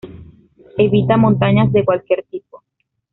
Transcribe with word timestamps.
Evita 0.79 1.15
montañas 1.15 1.71
de 1.71 1.85
cualquier 1.85 2.23
tipo. 2.23 2.63